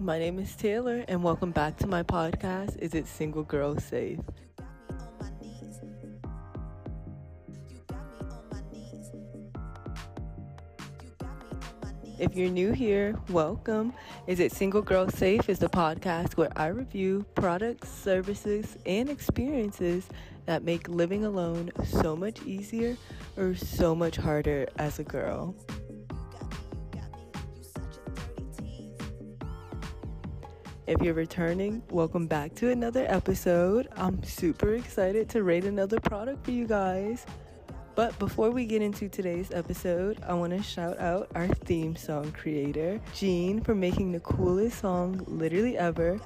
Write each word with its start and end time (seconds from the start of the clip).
My 0.00 0.16
name 0.16 0.38
is 0.38 0.54
Taylor, 0.54 1.04
and 1.08 1.24
welcome 1.24 1.50
back 1.50 1.76
to 1.78 1.88
my 1.88 2.04
podcast. 2.04 2.78
Is 2.78 2.94
it 2.94 3.08
Single 3.08 3.42
Girl 3.42 3.76
Safe? 3.80 4.20
If 12.20 12.36
you're 12.36 12.48
new 12.48 12.70
here, 12.70 13.16
welcome. 13.30 13.92
Is 14.28 14.38
It 14.38 14.52
Single 14.52 14.82
Girl 14.82 15.08
Safe 15.08 15.48
is 15.48 15.58
the 15.58 15.68
podcast 15.68 16.36
where 16.36 16.56
I 16.56 16.68
review 16.68 17.26
products, 17.34 17.88
services, 17.88 18.78
and 18.86 19.08
experiences 19.08 20.08
that 20.46 20.62
make 20.62 20.88
living 20.88 21.24
alone 21.24 21.72
so 21.84 22.14
much 22.14 22.40
easier 22.42 22.96
or 23.36 23.56
so 23.56 23.96
much 23.96 24.14
harder 24.14 24.68
as 24.78 25.00
a 25.00 25.04
girl. 25.04 25.56
If 30.88 31.02
you're 31.02 31.12
returning, 31.12 31.82
welcome 31.90 32.26
back 32.26 32.54
to 32.54 32.70
another 32.70 33.04
episode. 33.10 33.88
I'm 33.94 34.22
super 34.22 34.72
excited 34.72 35.28
to 35.28 35.42
rate 35.42 35.66
another 35.66 36.00
product 36.00 36.46
for 36.46 36.50
you 36.50 36.66
guys. 36.66 37.26
But 37.94 38.18
before 38.18 38.50
we 38.50 38.64
get 38.64 38.80
into 38.80 39.06
today's 39.06 39.50
episode, 39.50 40.18
I 40.26 40.32
want 40.32 40.56
to 40.56 40.62
shout 40.62 40.98
out 40.98 41.28
our 41.34 41.46
theme 41.46 41.94
song 41.94 42.32
creator, 42.32 42.98
Jean, 43.14 43.60
for 43.60 43.74
making 43.74 44.12
the 44.12 44.20
coolest 44.20 44.78
song 44.78 45.22
literally 45.26 45.76
ever. 45.76 46.18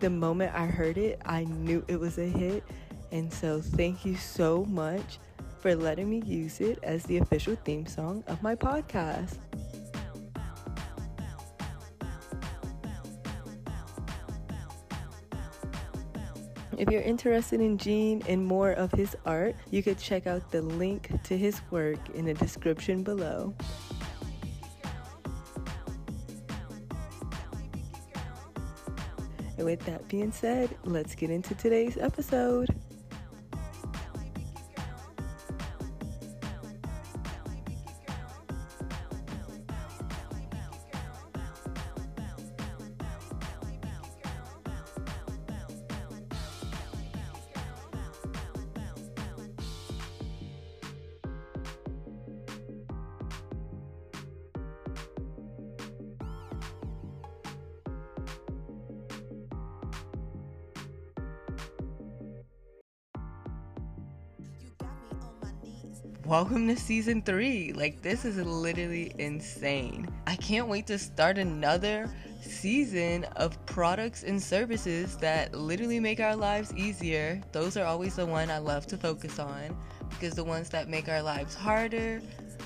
The 0.00 0.08
moment 0.08 0.54
I 0.54 0.64
heard 0.64 0.96
it, 0.96 1.20
I 1.26 1.44
knew 1.44 1.84
it 1.88 2.00
was 2.00 2.16
a 2.16 2.24
hit. 2.24 2.64
And 3.10 3.30
so, 3.30 3.60
thank 3.60 4.06
you 4.06 4.16
so 4.16 4.64
much 4.64 5.18
for 5.62 5.76
letting 5.76 6.10
me 6.10 6.20
use 6.26 6.60
it 6.60 6.80
as 6.82 7.04
the 7.04 7.18
official 7.18 7.54
theme 7.64 7.86
song 7.86 8.24
of 8.26 8.42
my 8.42 8.56
podcast. 8.56 9.38
If 16.76 16.90
you're 16.90 17.02
interested 17.02 17.60
in 17.60 17.78
Jean 17.78 18.22
and 18.26 18.44
more 18.44 18.72
of 18.72 18.90
his 18.90 19.14
art, 19.24 19.54
you 19.70 19.84
could 19.84 19.98
check 19.98 20.26
out 20.26 20.50
the 20.50 20.62
link 20.62 21.12
to 21.22 21.38
his 21.38 21.60
work 21.70 22.10
in 22.10 22.24
the 22.24 22.34
description 22.34 23.04
below. 23.04 23.54
And 29.58 29.64
with 29.64 29.78
that 29.86 30.08
being 30.08 30.32
said, 30.32 30.76
let's 30.82 31.14
get 31.14 31.30
into 31.30 31.54
today's 31.54 31.96
episode. 31.96 32.74
Welcome 66.52 66.68
to 66.68 66.76
season 66.76 67.22
three. 67.22 67.72
Like, 67.72 68.02
this 68.02 68.26
is 68.26 68.36
literally 68.36 69.14
insane. 69.16 70.06
I 70.26 70.36
can't 70.36 70.68
wait 70.68 70.86
to 70.88 70.98
start 70.98 71.38
another 71.38 72.10
season 72.42 73.24
of 73.36 73.64
products 73.64 74.22
and 74.22 74.42
services 74.42 75.16
that 75.16 75.54
literally 75.54 75.98
make 75.98 76.20
our 76.20 76.36
lives 76.36 76.74
easier. 76.74 77.40
Those 77.52 77.78
are 77.78 77.86
always 77.86 78.16
the 78.16 78.26
one 78.26 78.50
I 78.50 78.58
love 78.58 78.86
to 78.88 78.98
focus 78.98 79.38
on 79.38 79.74
because 80.10 80.34
the 80.34 80.44
ones 80.44 80.68
that 80.68 80.90
make 80.90 81.08
our 81.08 81.22
lives 81.22 81.54
harder, 81.54 82.20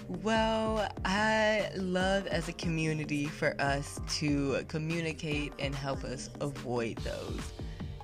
well, 0.08 0.92
I 1.04 1.70
love 1.76 2.26
as 2.26 2.48
a 2.48 2.54
community 2.54 3.26
for 3.26 3.54
us 3.60 4.00
to 4.16 4.64
communicate 4.66 5.52
and 5.60 5.72
help 5.72 6.02
us 6.02 6.28
avoid 6.40 6.98
those. 6.98 7.52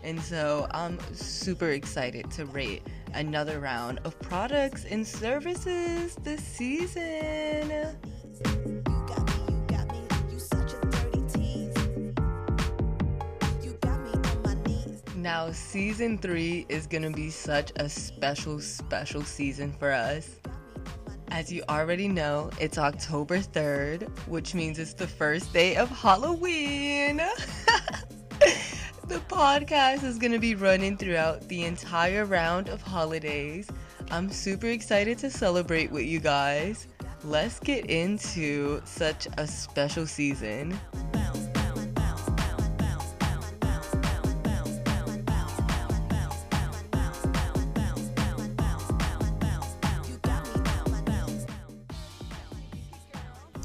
And 0.05 0.21
so 0.21 0.69
I'm 0.71 1.01
super 1.13 1.71
excited 1.71 2.31
to 2.33 2.47
rate 2.47 2.83
another 3.15 3.61
round 3.61 4.01
of 4.05 4.19
products 4.21 4.85
and 4.85 5.07
services 5.07 6.17
this 6.23 6.43
season. 6.43 7.97
Now, 15.17 15.53
season 15.53 16.19
three 16.19 16.67
is 16.69 16.87
gonna 16.87 17.11
be 17.11 17.31
such 17.31 17.73
a 17.77 17.89
special, 17.89 18.61
special 18.61 19.23
season 19.23 19.73
for 19.73 19.93
us. 19.93 20.41
As 21.29 21.51
you 21.51 21.63
already 21.69 22.09
know, 22.09 22.51
it's 22.61 22.77
October 22.77 23.39
3rd, 23.39 24.09
which 24.27 24.55
means 24.55 24.79
it's 24.79 24.95
the 24.95 25.07
first 25.07 25.53
day 25.53 25.77
of 25.77 25.89
Halloween. 25.89 27.23
The 29.13 29.19
podcast 29.19 30.05
is 30.05 30.17
going 30.17 30.33
to 30.33 30.39
be 30.39 30.55
running 30.55 30.97
throughout 30.97 31.47
the 31.47 31.65
entire 31.65 32.25
round 32.25 32.71
of 32.71 32.81
holidays. 32.81 33.69
I'm 34.11 34.31
super 34.31 34.69
excited 34.69 35.19
to 35.19 35.29
celebrate 35.29 35.93
with 35.93 36.07
you 36.07 36.19
guys. 36.19 36.87
Let's 37.23 37.61
get 37.61 37.91
into 37.91 38.81
such 38.87 39.29
a 39.37 39.47
special 39.47 40.07
season. 40.07 40.81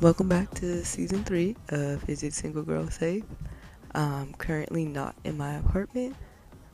Welcome 0.01 0.27
back 0.27 0.53
to 0.55 0.83
season 0.83 1.23
three 1.23 1.55
of 1.69 2.09
Is 2.09 2.23
It 2.23 2.33
Single 2.33 2.63
Girl 2.63 2.89
Safe? 2.89 3.23
I'm 3.97 4.33
currently 4.33 4.85
not 4.85 5.15
in 5.23 5.37
my 5.37 5.55
apartment. 5.55 6.15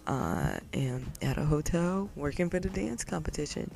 I 0.06 0.60
am 0.74 1.10
at 1.22 1.38
a 1.38 1.46
hotel 1.46 2.10
working 2.18 2.50
for 2.50 2.60
the 2.60 2.68
dance 2.68 3.06
competition. 3.06 3.72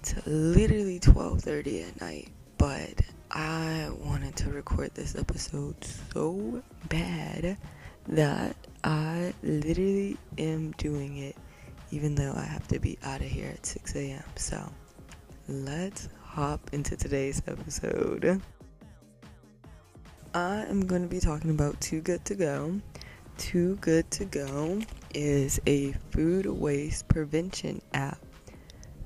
It's 0.00 0.26
literally 0.26 0.98
12:30 0.98 1.88
at 1.88 2.00
night, 2.00 2.30
but 2.58 3.00
I 3.30 3.90
wanted 4.00 4.34
to 4.38 4.50
record 4.50 4.92
this 4.94 5.14
episode 5.14 5.76
so 6.12 6.64
bad 6.88 7.56
that 8.08 8.56
I 8.82 9.32
literally 9.44 10.16
am 10.36 10.72
doing 10.72 11.18
it 11.18 11.36
even 11.92 12.16
though 12.16 12.32
I 12.36 12.42
have 12.42 12.66
to 12.68 12.80
be 12.80 12.98
out 13.04 13.20
of 13.20 13.28
here 13.28 13.50
at 13.50 13.64
6 13.64 13.94
a.m. 13.94 14.24
So 14.34 14.72
let's 15.46 16.08
hop 16.24 16.70
into 16.72 16.96
today's 16.96 17.40
episode. 17.46 18.42
I 20.36 20.66
am 20.68 20.84
going 20.84 21.00
to 21.00 21.08
be 21.08 21.18
talking 21.18 21.50
about 21.50 21.80
Too 21.80 22.02
Good 22.02 22.22
to 22.26 22.34
Go. 22.34 22.78
Too 23.38 23.76
Good 23.76 24.10
to 24.10 24.26
Go 24.26 24.82
is 25.14 25.58
a 25.66 25.92
food 26.10 26.44
waste 26.44 27.08
prevention 27.08 27.80
app. 27.94 28.18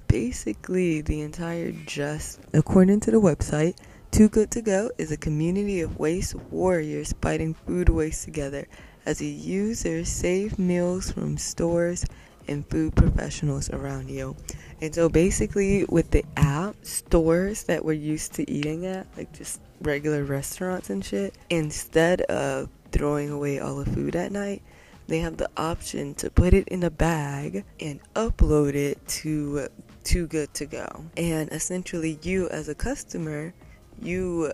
Basically, 0.09 1.03
the 1.03 1.21
entire 1.21 1.71
just, 1.87 2.41
according 2.53 2.99
to 3.03 3.13
the 3.13 3.21
website, 3.21 3.77
Too 4.11 4.29
Good 4.29 4.51
to 4.51 4.61
Go 4.61 4.91
is 4.99 5.13
a 5.13 5.17
community 5.17 5.83
of 5.83 6.01
waste 6.01 6.35
warriors 6.51 7.15
fighting 7.23 7.55
food 7.55 7.91
waste 7.91 8.25
together 8.25 8.67
as 9.07 9.21
a 9.21 9.27
user 9.27 10.05
save 10.05 10.59
meals 10.59 11.13
from 11.13 11.39
stores 11.39 12.05
and 12.49 12.69
food 12.69 12.97
professionals 12.97 13.71
around 13.71 14.11
you. 14.11 14.35
And 14.81 14.93
so 14.93 15.09
basically 15.09 15.85
with 15.85 16.11
the 16.11 16.25
app, 16.37 16.75
stores 16.83 17.63
that 17.65 17.85
we're 17.85 17.93
used 17.93 18.35
to 18.35 18.51
eating 18.51 18.85
at, 18.85 19.07
like 19.17 19.33
just 19.33 19.61
regular 19.81 20.25
restaurants 20.25 20.91
and 20.91 21.05
shit, 21.05 21.35
instead 21.49 22.23
of 22.23 22.69
throwing 22.93 23.31
away 23.31 23.59
all 23.59 23.77
the 23.77 23.91
food 23.91 24.17
at 24.17 24.33
night, 24.33 24.63
they 25.07 25.19
have 25.19 25.37
the 25.37 25.51
option 25.57 26.15
to 26.15 26.31
put 26.31 26.55
it 26.55 26.69
in 26.69 26.85
a 26.85 26.91
bag 26.91 27.65
and 27.81 28.01
upload 28.15 28.75
it 28.75 29.07
to 29.09 29.69
Too 30.05 30.27
Good 30.29 30.55
to 30.55 30.67
Go. 30.67 31.05
And 31.17 31.51
essentially, 31.53 32.19
you 32.23 32.49
as 32.51 32.69
a 32.69 32.75
customer, 32.75 33.53
you 34.01 34.53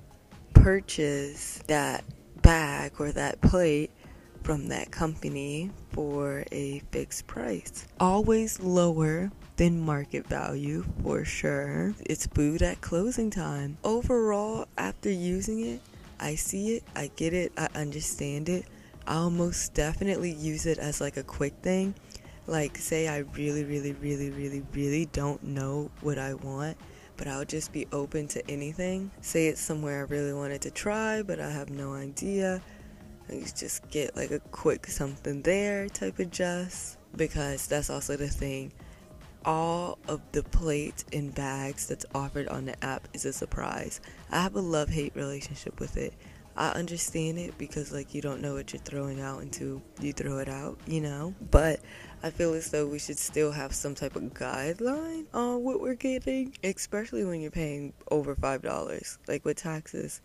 purchase 0.54 1.60
that 1.66 2.04
bag 2.42 2.92
or 2.98 3.12
that 3.12 3.40
plate 3.42 3.90
from 4.42 4.68
that 4.68 4.90
company 4.90 5.70
for 5.92 6.44
a 6.52 6.80
fixed 6.90 7.26
price. 7.26 7.86
Always 8.00 8.60
lower 8.60 9.30
than 9.56 9.80
market 9.80 10.26
value 10.26 10.84
for 11.02 11.24
sure. 11.24 11.94
It's 12.00 12.26
food 12.26 12.62
at 12.62 12.80
closing 12.80 13.30
time. 13.30 13.78
Overall, 13.84 14.68
after 14.76 15.10
using 15.10 15.60
it, 15.66 15.80
I 16.20 16.34
see 16.34 16.74
it, 16.76 16.84
I 16.94 17.10
get 17.16 17.32
it, 17.32 17.52
I 17.56 17.68
understand 17.74 18.48
it. 18.48 18.66
I'll 19.06 19.30
most 19.30 19.74
definitely 19.74 20.32
use 20.32 20.66
it 20.66 20.78
as 20.78 21.00
like 21.00 21.16
a 21.16 21.22
quick 21.22 21.54
thing. 21.62 21.94
Like, 22.46 22.76
say 22.78 23.08
I 23.08 23.18
really, 23.18 23.64
really, 23.64 23.92
really, 23.94 24.30
really, 24.30 24.62
really 24.72 25.06
don't 25.06 25.42
know 25.42 25.90
what 26.00 26.18
I 26.18 26.34
want, 26.34 26.76
but 27.16 27.26
I'll 27.26 27.44
just 27.44 27.72
be 27.72 27.86
open 27.92 28.28
to 28.28 28.50
anything. 28.50 29.10
Say 29.20 29.48
it's 29.48 29.60
somewhere 29.60 30.00
I 30.00 30.12
really 30.12 30.32
wanted 30.32 30.60
to 30.62 30.70
try, 30.70 31.22
but 31.22 31.40
I 31.40 31.50
have 31.50 31.70
no 31.70 31.94
idea. 31.94 32.62
I 33.28 33.44
just 33.56 33.88
get 33.90 34.16
like 34.16 34.30
a 34.30 34.38
quick 34.38 34.86
something 34.86 35.42
there 35.42 35.88
type 35.88 36.18
of 36.18 36.30
just 36.30 36.98
because 37.16 37.66
that's 37.66 37.90
also 37.90 38.16
the 38.16 38.28
thing. 38.28 38.72
All 39.46 39.98
of 40.08 40.20
the 40.32 40.42
plates 40.42 41.04
and 41.12 41.32
bags 41.32 41.86
that's 41.86 42.04
offered 42.12 42.48
on 42.48 42.64
the 42.64 42.84
app 42.84 43.06
is 43.14 43.24
a 43.24 43.32
surprise. 43.32 44.00
I 44.32 44.42
have 44.42 44.56
a 44.56 44.60
love 44.60 44.88
hate 44.88 45.14
relationship 45.14 45.78
with 45.78 45.96
it. 45.96 46.12
I 46.56 46.70
understand 46.70 47.38
it 47.38 47.56
because 47.56 47.92
like 47.92 48.12
you 48.12 48.20
don't 48.20 48.40
know 48.40 48.54
what 48.54 48.72
you're 48.72 48.82
throwing 48.82 49.20
out 49.20 49.42
until 49.42 49.82
you 50.00 50.12
throw 50.12 50.38
it 50.38 50.48
out, 50.48 50.78
you 50.86 51.00
know? 51.00 51.32
But 51.52 51.78
I 52.24 52.30
feel 52.30 52.54
as 52.54 52.72
though 52.72 52.86
we 52.88 52.98
should 52.98 53.18
still 53.18 53.52
have 53.52 53.72
some 53.72 53.94
type 53.94 54.16
of 54.16 54.34
guideline 54.34 55.26
on 55.32 55.62
what 55.62 55.80
we're 55.80 55.94
getting, 55.94 56.56
especially 56.64 57.24
when 57.24 57.40
you're 57.40 57.52
paying 57.52 57.92
over 58.10 58.34
$5. 58.34 59.18
Like 59.28 59.44
with 59.44 59.58
taxes, 59.58 60.22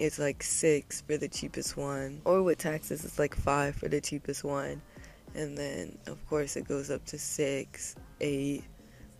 it's 0.00 0.18
like 0.18 0.42
6 0.42 1.02
for 1.02 1.16
the 1.16 1.28
cheapest 1.28 1.76
one, 1.76 2.20
or 2.24 2.42
with 2.42 2.58
taxes 2.58 3.04
it's 3.04 3.18
like 3.18 3.36
5 3.36 3.76
for 3.76 3.88
the 3.88 4.00
cheapest 4.00 4.42
one. 4.42 4.82
And 5.36 5.56
then 5.56 5.98
of 6.06 6.24
course 6.28 6.56
it 6.56 6.66
goes 6.66 6.90
up 6.90 7.04
to 7.06 7.18
6, 7.18 7.96
8 8.20 8.64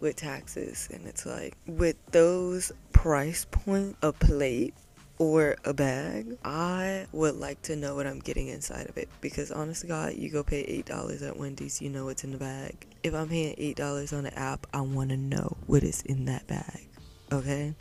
with 0.00 0.16
taxes 0.16 0.88
and 0.92 1.06
it's 1.06 1.24
like 1.24 1.56
with 1.66 1.96
those 2.12 2.70
price 2.92 3.46
point 3.50 3.96
a 4.02 4.12
plate 4.12 4.74
or 5.18 5.56
a 5.64 5.72
bag, 5.72 6.36
I 6.44 7.06
would 7.12 7.36
like 7.36 7.62
to 7.62 7.76
know 7.76 7.94
what 7.94 8.06
I'm 8.06 8.18
getting 8.18 8.48
inside 8.48 8.88
of 8.88 8.98
it 8.98 9.08
because 9.20 9.50
honestly, 9.50 9.88
God, 9.88 10.14
you 10.14 10.30
go 10.30 10.42
pay 10.42 10.60
eight 10.62 10.86
dollars 10.86 11.22
at 11.22 11.36
Wendy's, 11.36 11.80
you 11.80 11.88
know 11.88 12.04
what's 12.04 12.24
in 12.24 12.32
the 12.32 12.38
bag. 12.38 12.86
If 13.02 13.14
I'm 13.14 13.28
paying 13.28 13.54
eight 13.56 13.76
dollars 13.76 14.12
on 14.12 14.24
the 14.24 14.38
app, 14.38 14.66
I 14.74 14.82
want 14.82 15.10
to 15.10 15.16
know 15.16 15.56
what 15.66 15.82
is 15.82 16.02
in 16.02 16.26
that 16.26 16.46
bag. 16.46 16.88
Okay, 17.32 17.74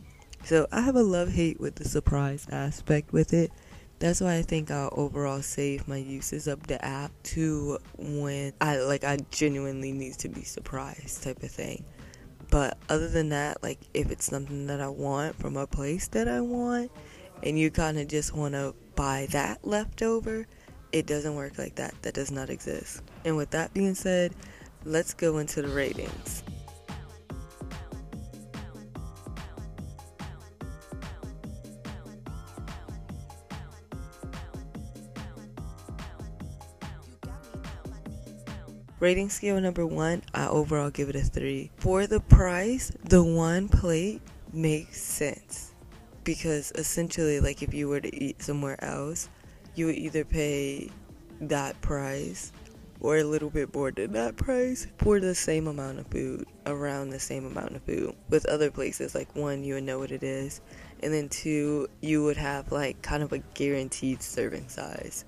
so 0.43 0.67
I 0.71 0.81
have 0.81 0.95
a 0.95 1.03
love 1.03 1.29
hate 1.29 1.59
with 1.59 1.75
the 1.75 1.85
surprise 1.85 2.47
aspect 2.51 3.11
with 3.11 3.33
it. 3.33 3.51
That's 3.99 4.19
why 4.19 4.35
I 4.35 4.41
think 4.41 4.71
I'll 4.71 4.89
overall 4.91 5.41
save 5.41 5.87
my 5.87 5.97
uses 5.97 6.47
of 6.47 6.67
the 6.67 6.83
app 6.83 7.11
to 7.23 7.79
when 7.97 8.53
I 8.59 8.77
like 8.77 9.03
I 9.03 9.17
genuinely 9.31 9.91
need 9.91 10.15
to 10.19 10.29
be 10.29 10.43
surprised 10.43 11.23
type 11.23 11.41
of 11.43 11.51
thing. 11.51 11.85
But 12.49 12.77
other 12.89 13.07
than 13.07 13.29
that, 13.29 13.63
like 13.63 13.79
if 13.93 14.11
it's 14.11 14.25
something 14.25 14.67
that 14.67 14.81
I 14.81 14.89
want 14.89 15.35
from 15.37 15.57
a 15.57 15.65
place 15.65 16.07
that 16.09 16.27
I 16.27 16.41
want, 16.41 16.91
and 17.43 17.57
you 17.57 17.71
kind 17.71 17.97
of 17.97 18.07
just 18.07 18.35
want 18.35 18.53
to 18.53 18.75
buy 18.95 19.27
that 19.31 19.65
leftover, 19.65 20.45
it 20.91 21.05
doesn't 21.05 21.35
work 21.35 21.57
like 21.57 21.75
that. 21.75 21.93
That 22.01 22.13
does 22.13 22.31
not 22.31 22.49
exist. 22.49 23.01
And 23.23 23.37
with 23.37 23.51
that 23.51 23.73
being 23.73 23.95
said, 23.95 24.33
let's 24.85 25.13
go 25.13 25.39
into 25.39 25.61
the 25.61 25.69
ratings. 25.69 26.43
Rating 39.05 39.29
scale 39.29 39.61
number 39.61 39.85
one, 39.85 40.23
I 40.33 40.47
overall 40.47 40.89
give 40.89 41.09
it 41.09 41.15
a 41.15 41.21
three. 41.21 41.69
For 41.77 42.07
the 42.07 42.21
price, 42.21 42.91
the 43.03 43.23
one 43.23 43.69
plate 43.69 44.19
makes 44.51 44.99
sense. 44.99 45.75
Because 46.23 46.71
essentially 46.73 47.39
like 47.39 47.61
if 47.61 47.71
you 47.71 47.87
were 47.87 47.99
to 47.99 48.15
eat 48.15 48.41
somewhere 48.41 48.83
else 48.83 49.29
you 49.75 49.85
would 49.85 49.95
either 49.95 50.25
pay 50.25 50.89
that 51.39 51.79
price 51.81 52.51
or 52.99 53.17
a 53.17 53.23
little 53.23 53.51
bit 53.51 53.75
more 53.75 53.91
than 53.91 54.11
that 54.13 54.37
price 54.37 54.87
for 54.97 55.19
the 55.19 55.35
same 55.35 55.67
amount 55.67 55.99
of 55.99 56.07
food 56.07 56.47
around 56.65 57.11
the 57.11 57.19
same 57.19 57.45
amount 57.45 57.75
of 57.75 57.83
food. 57.83 58.15
With 58.31 58.47
other 58.47 58.71
places 58.71 59.13
like 59.13 59.35
one 59.35 59.63
you 59.63 59.75
would 59.75 59.83
know 59.83 59.99
what 59.99 60.11
it 60.11 60.23
is. 60.23 60.61
And 61.03 61.13
then 61.13 61.29
two 61.29 61.89
you 62.01 62.23
would 62.23 62.37
have 62.37 62.71
like 62.71 63.03
kind 63.03 63.21
of 63.21 63.33
a 63.33 63.37
guaranteed 63.53 64.23
serving 64.23 64.67
size 64.67 65.25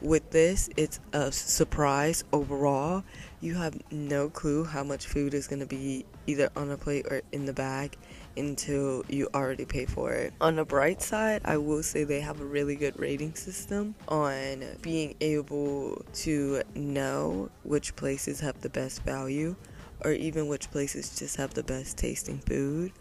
with 0.00 0.30
this 0.30 0.68
it's 0.76 1.00
a 1.12 1.30
surprise 1.30 2.24
overall 2.32 3.04
you 3.40 3.54
have 3.54 3.78
no 3.90 4.28
clue 4.28 4.64
how 4.64 4.84
much 4.84 5.06
food 5.06 5.32
is 5.34 5.46
going 5.46 5.60
to 5.60 5.66
be 5.66 6.04
either 6.26 6.50
on 6.56 6.70
a 6.70 6.76
plate 6.76 7.06
or 7.10 7.22
in 7.32 7.46
the 7.46 7.52
bag 7.52 7.96
until 8.36 9.04
you 9.08 9.28
already 9.34 9.64
pay 9.64 9.86
for 9.86 10.12
it. 10.12 10.32
On 10.40 10.56
the 10.56 10.64
bright 10.64 11.02
side, 11.02 11.42
I 11.44 11.56
will 11.56 11.82
say 11.82 12.04
they 12.04 12.20
have 12.20 12.40
a 12.40 12.44
really 12.44 12.76
good 12.76 12.98
rating 12.98 13.34
system 13.34 13.94
on 14.08 14.64
being 14.82 15.16
able 15.20 16.04
to 16.14 16.62
know 16.74 17.50
which 17.64 17.96
places 17.96 18.40
have 18.40 18.60
the 18.60 18.68
best 18.68 19.02
value 19.02 19.56
or 20.04 20.12
even 20.12 20.46
which 20.46 20.70
places 20.70 21.18
just 21.18 21.36
have 21.36 21.54
the 21.54 21.62
best 21.62 21.98
tasting 21.98 22.38
food. 22.38 22.92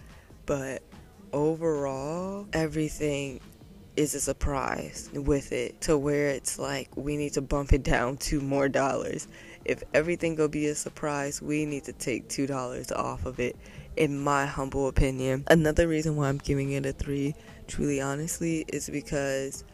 But 0.46 0.82
overall, 1.32 2.48
everything 2.54 3.40
is 4.00 4.16
a 4.16 4.20
surprise 4.22 5.10
with 5.14 5.52
it 5.52 5.82
to 5.82 5.98
where 5.98 6.30
it's 6.30 6.58
like 6.58 6.88
we 6.96 7.18
need 7.18 7.34
to 7.34 7.42
bump 7.42 7.74
it 7.74 7.84
down 7.84 8.16
to 8.16 8.40
more 8.40 8.70
dollars. 8.70 9.28
If 9.66 9.84
everything 9.94 10.36
go 10.36 10.48
be 10.48 10.68
a 10.68 10.76
surprise, 10.76 11.42
we 11.42 11.66
need 11.66 11.84
to 11.84 11.92
take 11.92 12.30
two 12.30 12.48
dollars 12.48 12.94
off 12.94 13.26
of 13.26 13.42
it 13.42 13.58
in 13.98 14.18
my 14.18 14.46
humble 14.46 14.88
opinion. 14.88 15.44
Another 15.48 15.86
reason 15.86 16.16
why 16.16 16.30
I'm 16.30 16.38
giving 16.38 16.72
it 16.72 16.86
a 16.86 16.94
3, 16.94 17.36
truly 17.68 18.00
honestly, 18.00 18.64
is 18.70 18.90
because 18.90 19.66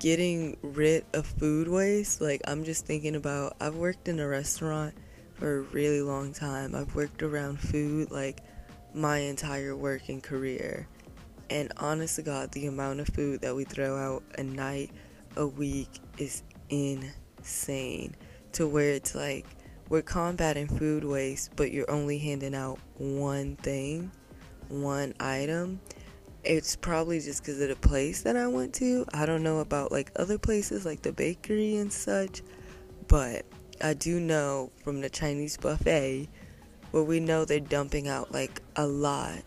getting 0.00 0.56
rid 0.62 1.04
of 1.12 1.24
food 1.24 1.68
waste, 1.68 2.20
like 2.20 2.40
I'm 2.48 2.64
just 2.64 2.84
thinking 2.84 3.14
about 3.14 3.54
I've 3.60 3.76
worked 3.76 4.08
in 4.08 4.18
a 4.18 4.26
restaurant 4.26 4.92
for 5.34 5.58
a 5.58 5.60
really 5.60 6.02
long 6.02 6.32
time. 6.32 6.74
I've 6.74 6.96
worked 6.96 7.22
around 7.22 7.60
food 7.60 8.10
like 8.10 8.40
my 8.92 9.18
entire 9.18 9.76
working 9.76 10.20
career. 10.20 10.88
And 11.52 11.70
honest 11.76 12.16
to 12.16 12.22
God, 12.22 12.50
the 12.52 12.66
amount 12.66 13.00
of 13.00 13.08
food 13.08 13.42
that 13.42 13.54
we 13.54 13.64
throw 13.64 13.94
out 13.94 14.22
a 14.38 14.42
night, 14.42 14.90
a 15.36 15.46
week 15.46 15.90
is 16.16 16.42
insane. 16.70 18.16
To 18.52 18.66
where 18.66 18.92
it's 18.92 19.14
like 19.14 19.44
we're 19.90 20.00
combating 20.00 20.66
food 20.66 21.04
waste, 21.04 21.50
but 21.54 21.70
you're 21.70 21.90
only 21.90 22.16
handing 22.16 22.54
out 22.54 22.78
one 22.96 23.56
thing, 23.56 24.10
one 24.68 25.12
item. 25.20 25.78
It's 26.42 26.74
probably 26.74 27.20
just 27.20 27.42
because 27.42 27.60
of 27.60 27.68
the 27.68 27.76
place 27.76 28.22
that 28.22 28.34
I 28.34 28.46
went 28.46 28.72
to. 28.76 29.04
I 29.12 29.26
don't 29.26 29.42
know 29.42 29.58
about 29.58 29.92
like 29.92 30.10
other 30.16 30.38
places 30.38 30.86
like 30.86 31.02
the 31.02 31.12
bakery 31.12 31.76
and 31.76 31.92
such, 31.92 32.40
but 33.08 33.44
I 33.82 33.92
do 33.92 34.20
know 34.20 34.72
from 34.82 35.02
the 35.02 35.10
Chinese 35.10 35.58
buffet 35.58 36.30
where 36.92 37.02
we 37.02 37.20
know 37.20 37.44
they're 37.44 37.60
dumping 37.60 38.08
out 38.08 38.32
like 38.32 38.62
a 38.74 38.86
lot. 38.86 39.42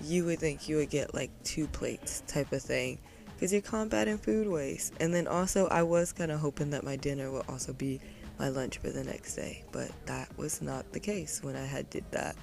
You 0.00 0.24
would 0.26 0.38
think 0.38 0.68
you 0.68 0.76
would 0.76 0.90
get 0.90 1.14
like 1.14 1.30
two 1.44 1.66
plates 1.68 2.22
type 2.26 2.52
of 2.52 2.62
thing 2.62 2.98
because 3.34 3.52
you're 3.52 3.62
combating 3.62 4.18
food 4.18 4.48
waste. 4.48 4.94
And 5.00 5.12
then 5.12 5.26
also, 5.26 5.66
I 5.68 5.82
was 5.82 6.12
kind 6.12 6.30
of 6.30 6.40
hoping 6.40 6.70
that 6.70 6.84
my 6.84 6.96
dinner 6.96 7.30
would 7.30 7.48
also 7.48 7.72
be 7.72 8.00
my 8.38 8.48
lunch 8.48 8.78
for 8.78 8.90
the 8.90 9.04
next 9.04 9.34
day, 9.34 9.64
but 9.72 9.90
that 10.06 10.28
was 10.36 10.60
not 10.60 10.92
the 10.92 11.00
case 11.00 11.42
when 11.42 11.56
I 11.56 11.64
had 11.64 11.88
did 11.90 12.04
that. 12.10 12.36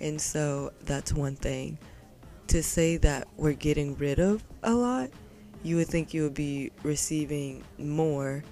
And 0.00 0.20
so 0.20 0.72
that's 0.84 1.12
one 1.12 1.36
thing. 1.36 1.78
To 2.48 2.62
say 2.62 2.96
that 2.98 3.28
we're 3.36 3.52
getting 3.52 3.96
rid 3.96 4.18
of 4.18 4.42
a 4.62 4.72
lot, 4.72 5.10
you 5.62 5.76
would 5.76 5.86
think 5.86 6.12
you 6.12 6.24
would 6.24 6.34
be 6.34 6.72
receiving 6.82 7.62
more 7.78 8.42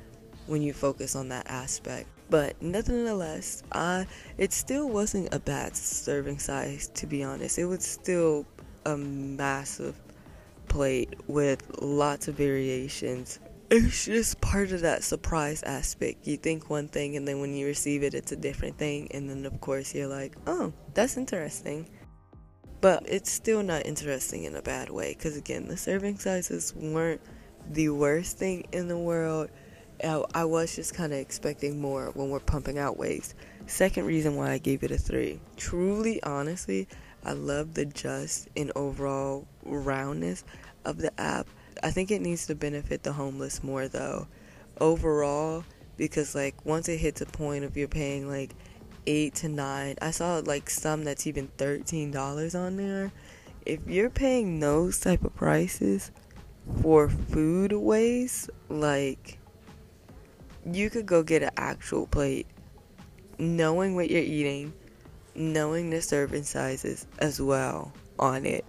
when 0.46 0.62
you 0.62 0.72
focus 0.72 1.16
on 1.16 1.28
that 1.30 1.46
aspect. 1.48 2.08
But 2.30 2.60
nonetheless, 2.60 3.62
uh, 3.72 4.04
it 4.36 4.52
still 4.52 4.88
wasn't 4.88 5.32
a 5.32 5.38
bad 5.38 5.76
serving 5.76 6.38
size, 6.38 6.88
to 6.94 7.06
be 7.06 7.22
honest. 7.22 7.58
It 7.58 7.64
was 7.64 7.84
still 7.84 8.46
a 8.84 8.96
massive 8.96 9.98
plate 10.68 11.14
with 11.26 11.62
lots 11.80 12.28
of 12.28 12.34
variations 12.34 13.38
it's 13.70 14.06
just 14.06 14.40
part 14.40 14.72
of 14.72 14.80
that 14.80 15.04
surprise 15.04 15.62
aspect. 15.62 16.26
You 16.26 16.36
think 16.36 16.70
one 16.70 16.88
thing, 16.88 17.16
and 17.16 17.28
then 17.28 17.40
when 17.40 17.54
you 17.54 17.66
receive 17.66 18.02
it, 18.02 18.14
it's 18.14 18.32
a 18.32 18.36
different 18.36 18.78
thing. 18.78 19.08
And 19.12 19.28
then, 19.28 19.44
of 19.44 19.60
course, 19.60 19.94
you're 19.94 20.08
like, 20.08 20.36
oh, 20.46 20.72
that's 20.94 21.16
interesting. 21.16 21.88
But 22.80 23.02
it's 23.06 23.30
still 23.30 23.62
not 23.62 23.84
interesting 23.84 24.44
in 24.44 24.56
a 24.56 24.62
bad 24.62 24.88
way. 24.88 25.14
Because, 25.14 25.36
again, 25.36 25.68
the 25.68 25.76
serving 25.76 26.18
sizes 26.18 26.74
weren't 26.74 27.20
the 27.70 27.90
worst 27.90 28.38
thing 28.38 28.66
in 28.72 28.88
the 28.88 28.98
world. 28.98 29.50
I 30.04 30.44
was 30.44 30.76
just 30.76 30.94
kind 30.94 31.12
of 31.12 31.18
expecting 31.18 31.80
more 31.80 32.10
when 32.14 32.30
we're 32.30 32.40
pumping 32.40 32.78
out 32.78 32.96
waste. 32.96 33.34
Second 33.66 34.06
reason 34.06 34.36
why 34.36 34.52
I 34.52 34.58
gave 34.58 34.82
it 34.82 34.90
a 34.90 34.98
3. 34.98 35.40
Truly, 35.56 36.22
honestly, 36.22 36.86
I 37.24 37.32
love 37.32 37.74
the 37.74 37.84
just 37.84 38.48
and 38.56 38.70
overall 38.76 39.46
roundness 39.64 40.44
of 40.84 40.98
the 40.98 41.20
app 41.20 41.48
I 41.82 41.90
think 41.90 42.10
it 42.10 42.20
needs 42.20 42.46
to 42.46 42.54
benefit 42.54 43.02
the 43.02 43.12
homeless 43.12 43.62
more 43.62 43.88
though. 43.88 44.26
Overall, 44.80 45.64
because 45.96 46.34
like 46.34 46.64
once 46.64 46.88
it 46.88 46.98
hits 46.98 47.20
a 47.20 47.26
point 47.26 47.64
of 47.64 47.76
you're 47.76 47.88
paying 47.88 48.28
like 48.28 48.54
eight 49.06 49.34
to 49.36 49.48
nine, 49.48 49.96
I 50.02 50.10
saw 50.10 50.42
like 50.44 50.70
some 50.70 51.04
that's 51.04 51.26
even 51.26 51.48
thirteen 51.58 52.10
dollars 52.10 52.54
on 52.54 52.76
there. 52.76 53.12
If 53.64 53.86
you're 53.86 54.10
paying 54.10 54.60
those 54.60 54.98
type 54.98 55.24
of 55.24 55.34
prices 55.36 56.10
for 56.82 57.08
food 57.08 57.72
waste, 57.72 58.50
like 58.68 59.38
you 60.66 60.90
could 60.90 61.06
go 61.06 61.22
get 61.22 61.42
an 61.42 61.50
actual 61.56 62.06
plate, 62.06 62.46
knowing 63.38 63.94
what 63.94 64.10
you're 64.10 64.22
eating, 64.22 64.72
knowing 65.34 65.90
the 65.90 66.02
serving 66.02 66.42
sizes 66.42 67.06
as 67.18 67.40
well 67.40 67.92
on 68.18 68.44
it 68.44 68.64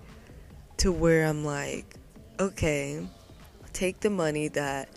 to 0.78 0.92
where 0.92 1.26
I'm 1.26 1.44
like, 1.44 1.96
okay, 2.40 3.06
take 3.74 4.00
the 4.00 4.10
money 4.10 4.48
that 4.50 4.90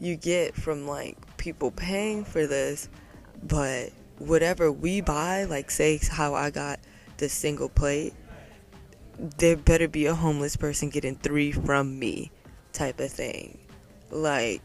you 0.00 0.16
get 0.16 0.54
from 0.54 0.86
like 0.86 1.16
people 1.36 1.70
paying 1.70 2.24
for 2.24 2.46
this, 2.46 2.88
but 3.42 3.90
whatever 4.18 4.70
we 4.72 5.00
buy, 5.00 5.44
like 5.44 5.70
say 5.70 5.98
how 6.10 6.34
I 6.34 6.50
got 6.50 6.80
the 7.18 7.28
single 7.28 7.68
plate, 7.68 8.14
there 9.38 9.56
better 9.56 9.88
be 9.88 10.06
a 10.06 10.14
homeless 10.14 10.56
person 10.56 10.90
getting 10.90 11.16
three 11.16 11.52
from 11.52 11.98
me 11.98 12.30
type 12.72 13.00
of 13.00 13.10
thing. 13.10 13.58
Like, 14.10 14.62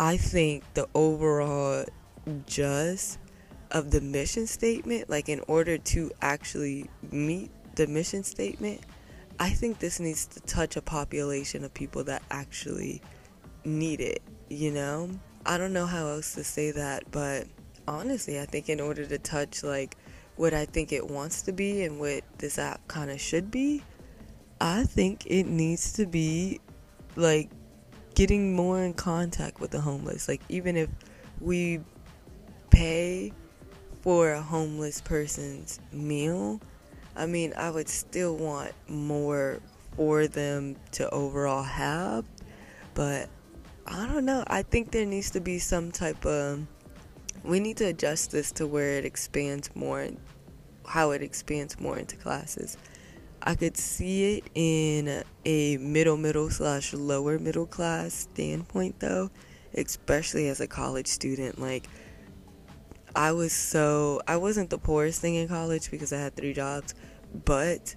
I 0.00 0.16
think 0.16 0.64
the 0.72 0.88
overall 0.94 1.84
just 2.46 3.18
of 3.70 3.90
the 3.90 4.00
mission 4.00 4.46
statement, 4.46 5.10
like 5.10 5.28
in 5.28 5.42
order 5.46 5.76
to 5.76 6.10
actually 6.22 6.88
meet 7.12 7.50
the 7.74 7.86
mission 7.86 8.24
statement, 8.24 8.80
I 9.38 9.50
think 9.50 9.78
this 9.78 10.00
needs 10.00 10.24
to 10.28 10.40
touch 10.40 10.76
a 10.76 10.80
population 10.80 11.64
of 11.64 11.74
people 11.74 12.02
that 12.04 12.22
actually 12.30 13.02
need 13.66 14.00
it, 14.00 14.22
you 14.48 14.70
know? 14.70 15.10
I 15.44 15.58
don't 15.58 15.74
know 15.74 15.84
how 15.84 16.06
else 16.06 16.34
to 16.34 16.44
say 16.44 16.70
that, 16.70 17.10
but 17.10 17.46
honestly, 17.86 18.40
I 18.40 18.46
think 18.46 18.70
in 18.70 18.80
order 18.80 19.04
to 19.04 19.18
touch 19.18 19.62
like 19.62 19.98
what 20.36 20.54
I 20.54 20.64
think 20.64 20.92
it 20.92 21.10
wants 21.10 21.42
to 21.42 21.52
be 21.52 21.84
and 21.84 22.00
what 22.00 22.24
this 22.38 22.58
app 22.58 22.88
kind 22.88 23.10
of 23.10 23.20
should 23.20 23.50
be, 23.50 23.82
I 24.62 24.84
think 24.84 25.26
it 25.26 25.44
needs 25.44 25.92
to 25.92 26.06
be 26.06 26.58
like 27.16 27.50
getting 28.14 28.54
more 28.54 28.82
in 28.82 28.94
contact 28.94 29.60
with 29.60 29.70
the 29.70 29.80
homeless. 29.80 30.28
Like, 30.28 30.42
even 30.48 30.76
if 30.76 30.88
we 31.40 31.80
pay 32.70 33.32
for 34.02 34.32
a 34.32 34.42
homeless 34.42 35.00
person's 35.00 35.80
meal, 35.92 36.60
I 37.16 37.26
mean, 37.26 37.52
I 37.56 37.70
would 37.70 37.88
still 37.88 38.36
want 38.36 38.72
more 38.88 39.60
for 39.96 40.26
them 40.26 40.76
to 40.92 41.10
overall 41.10 41.62
have, 41.62 42.24
but 42.94 43.28
I 43.86 44.06
don't 44.06 44.24
know. 44.24 44.44
I 44.46 44.62
think 44.62 44.92
there 44.92 45.04
needs 45.04 45.30
to 45.32 45.40
be 45.40 45.58
some 45.58 45.90
type 45.90 46.24
of 46.24 46.66
we 47.42 47.58
need 47.58 47.76
to 47.78 47.86
adjust 47.86 48.30
this 48.30 48.52
to 48.52 48.66
where 48.66 48.98
it 48.98 49.04
expands 49.04 49.74
more 49.74 50.08
how 50.86 51.12
it 51.12 51.22
expands 51.22 51.80
more 51.80 51.98
into 51.98 52.16
classes 52.16 52.76
i 53.42 53.54
could 53.54 53.76
see 53.76 54.36
it 54.36 54.44
in 54.54 55.22
a 55.44 55.76
middle 55.78 56.16
middle 56.16 56.50
slash 56.50 56.92
lower 56.92 57.38
middle 57.38 57.66
class 57.66 58.14
standpoint 58.32 58.98
though 59.00 59.30
especially 59.74 60.48
as 60.48 60.60
a 60.60 60.66
college 60.66 61.06
student 61.06 61.58
like 61.58 61.86
i 63.14 63.32
was 63.32 63.52
so 63.52 64.20
i 64.26 64.36
wasn't 64.36 64.68
the 64.70 64.78
poorest 64.78 65.20
thing 65.20 65.34
in 65.34 65.48
college 65.48 65.90
because 65.90 66.12
i 66.12 66.18
had 66.18 66.34
three 66.36 66.52
jobs 66.52 66.94
but 67.44 67.94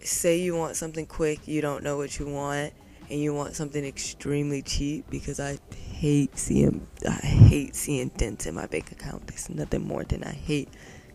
say 0.00 0.38
you 0.38 0.56
want 0.56 0.76
something 0.76 1.06
quick 1.06 1.46
you 1.46 1.60
don't 1.60 1.82
know 1.82 1.96
what 1.96 2.18
you 2.18 2.26
want 2.26 2.72
and 3.10 3.20
you 3.20 3.34
want 3.34 3.54
something 3.54 3.84
extremely 3.84 4.62
cheap 4.62 5.04
because 5.10 5.40
I 5.40 5.58
hate 5.74 6.38
seeing 6.38 6.86
I 7.06 7.26
hate 7.26 7.74
seeing 7.74 8.08
dents 8.10 8.46
in 8.46 8.54
my 8.54 8.66
bank 8.66 8.92
account. 8.92 9.26
There's 9.26 9.50
nothing 9.50 9.86
more 9.86 10.04
than 10.04 10.22
I 10.22 10.32
hate 10.32 10.68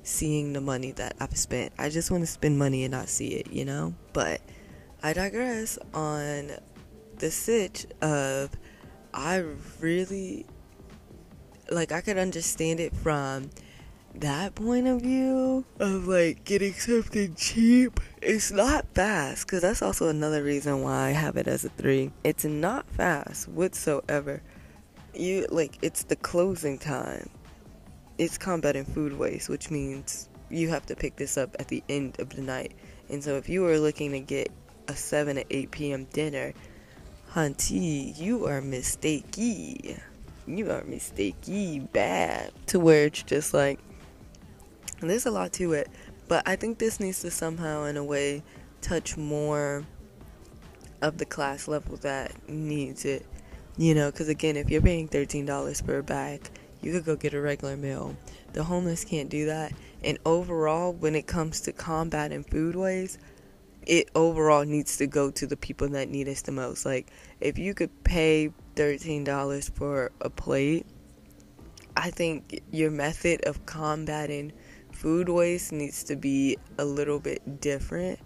seeing 0.06 0.54
the 0.54 0.62
money 0.62 0.92
that 0.94 1.16
I've 1.20 1.38
spent. 1.38 1.74
I 1.78 1.90
just 1.90 2.12
want 2.12 2.24
to 2.24 2.28
spend 2.28 2.58
money 2.58 2.84
and 2.84 2.92
not 2.92 3.10
see 3.10 3.30
it, 3.30 3.52
you 3.52 3.66
know? 3.66 3.94
But 4.14 4.42
I 5.04 5.14
digress 5.14 5.78
on 5.94 6.52
the 7.18 7.32
sitch 7.32 7.86
of 8.02 8.52
I 9.14 9.44
really 9.80 10.46
like 11.72 11.92
I 11.92 12.02
could 12.02 12.18
understand 12.18 12.80
it 12.80 12.96
from 12.96 13.50
that 14.20 14.56
point 14.56 14.88
of 14.88 15.02
view 15.02 15.66
of 15.80 16.08
like 16.08 16.44
getting 16.44 16.74
something 16.74 17.36
cheap, 17.36 18.00
it's 18.22 18.52
not 18.52 18.86
fast 18.94 19.46
because 19.46 19.62
that's 19.62 19.82
also 19.82 20.08
another 20.08 20.44
reason 20.44 20.82
why 20.82 21.08
I 21.08 21.12
have 21.12 21.38
it 21.38 21.48
as 21.48 21.66
a 21.66 21.70
three. 21.70 22.12
It's 22.24 22.46
not 22.46 22.90
fast 22.90 23.48
whatsoever. 23.48 24.42
You 25.14 25.48
like 25.50 25.78
it's 25.82 26.04
the 26.04 26.16
closing 26.16 26.78
time. 26.78 27.30
It's 28.18 28.38
combating 28.38 28.86
food 28.86 29.18
waste, 29.18 29.50
which 29.50 29.70
means 29.70 30.30
you 30.50 30.70
have 30.70 30.86
to 30.86 30.96
pick 30.96 31.16
this 31.16 31.38
up 31.38 31.56
at 31.60 31.68
the 31.68 31.84
end 31.90 32.20
of 32.20 32.30
the 32.30 32.42
night. 32.42 32.74
And 33.10 33.24
so 33.24 33.36
if 33.36 33.50
you 33.50 33.66
are 33.68 33.78
looking 33.78 34.12
to 34.12 34.20
get 34.20 34.52
a 34.88 34.96
7 34.96 35.36
to 35.36 35.46
8 35.50 35.72
p.m. 35.72 36.06
dinner, 36.14 36.54
hunty, 37.32 38.18
you 38.18 38.46
are 38.46 38.62
mistakey. 38.62 40.00
You 40.48 40.72
are 40.72 40.82
mistakey 40.82 41.92
bad. 41.92 42.52
To 42.68 42.80
where 42.80 43.06
it's 43.06 43.24
just 43.24 43.54
like, 43.54 43.80
there's 45.02 45.26
a 45.26 45.32
lot 45.32 45.52
to 45.54 45.74
it, 45.74 45.90
but 46.28 46.48
I 46.48 46.56
think 46.56 46.78
this 46.78 47.00
needs 47.00 47.22
to 47.22 47.32
somehow, 47.32 47.84
in 47.84 47.98
a 47.98 48.04
way, 48.04 48.44
touch 48.82 49.18
more 49.18 49.84
of 51.02 51.18
the 51.18 51.26
class 51.26 51.68
level 51.68 51.98
that 51.98 52.32
needs 52.48 53.06
it. 53.06 53.26
You 53.78 53.94
know, 53.94 54.10
because 54.10 54.30
again, 54.30 54.56
if 54.56 54.70
you're 54.70 54.82
paying 54.82 55.10
$13 55.10 55.86
per 55.86 56.02
bag, 56.02 56.50
you 56.86 56.92
could 56.92 57.06
go 57.06 57.16
get 57.16 57.34
a 57.34 57.42
regular 57.42 57.76
meal. 57.76 58.16
The 58.54 58.64
homeless 58.64 59.04
can't 59.04 59.28
do 59.28 59.48
that. 59.48 59.74
And 60.04 60.20
overall, 60.26 60.94
when 60.94 61.16
it 61.16 61.26
comes 61.26 61.62
to 61.62 61.74
combating 61.74 62.44
food 62.44 62.76
waste, 62.76 63.18
it 63.88 64.10
overall 64.14 64.66
needs 64.66 64.98
to 64.98 65.08
go 65.08 65.32
to 65.32 65.48
the 65.48 65.58
people 65.58 65.90
that 65.90 66.10
need 66.10 66.28
us 66.28 66.44
the 66.44 66.52
most. 66.52 66.86
Like, 66.86 67.08
if 67.42 67.58
you 67.58 67.74
could 67.74 68.04
pay 68.04 68.52
$13 68.76 69.72
for 69.72 70.12
a 70.22 70.30
plate, 70.30 70.86
I 71.98 72.12
think 72.12 72.62
your 72.72 72.92
method 72.92 73.44
of 73.46 73.66
combating 73.66 74.52
food 74.92 75.28
waste 75.28 75.72
needs 75.72 76.04
to 76.04 76.16
be 76.16 76.58
a 76.78 76.86
little 76.86 77.20
bit 77.20 77.62
different 77.62 78.20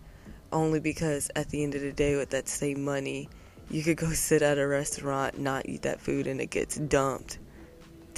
only 0.52 0.80
because 0.80 1.30
at 1.36 1.50
the 1.50 1.64
end 1.64 1.76
of 1.76 1.82
the 1.82 1.92
day 1.92 2.16
with 2.16 2.32
that 2.32 2.48
same 2.48 2.84
money 2.84 3.30
you 3.70 3.84
could 3.84 3.98
go 3.98 4.12
sit 4.12 4.42
at 4.42 4.58
a 4.58 4.68
restaurant 4.68 5.38
not 5.40 5.68
eat 5.68 5.84
that 5.84 6.00
food 6.00 6.26
and 6.28 6.42
it 6.42 6.50
gets 6.50 6.78
dumped 6.78 7.38